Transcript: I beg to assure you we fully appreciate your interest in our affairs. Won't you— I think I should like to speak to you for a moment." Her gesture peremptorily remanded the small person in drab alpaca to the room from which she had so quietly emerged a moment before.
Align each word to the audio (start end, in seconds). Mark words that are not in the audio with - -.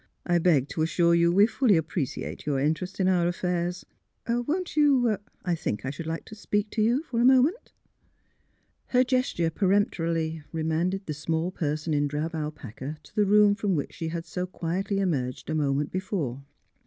I 0.25 0.39
beg 0.39 0.67
to 0.69 0.81
assure 0.81 1.13
you 1.13 1.31
we 1.31 1.45
fully 1.45 1.77
appreciate 1.77 2.47
your 2.47 2.59
interest 2.59 2.99
in 2.99 3.07
our 3.07 3.27
affairs. 3.27 3.85
Won't 4.27 4.75
you— 4.75 5.19
I 5.45 5.53
think 5.53 5.85
I 5.85 5.91
should 5.91 6.07
like 6.07 6.25
to 6.25 6.33
speak 6.33 6.71
to 6.71 6.81
you 6.81 7.03
for 7.03 7.19
a 7.19 7.23
moment." 7.23 7.71
Her 8.87 9.03
gesture 9.03 9.51
peremptorily 9.51 10.41
remanded 10.51 11.05
the 11.05 11.13
small 11.13 11.51
person 11.51 11.93
in 11.93 12.07
drab 12.07 12.33
alpaca 12.33 12.97
to 13.03 13.15
the 13.15 13.25
room 13.27 13.53
from 13.53 13.75
which 13.75 13.93
she 13.93 14.07
had 14.07 14.25
so 14.25 14.47
quietly 14.47 14.97
emerged 14.99 15.51
a 15.51 15.53
moment 15.53 15.91
before. 15.91 16.45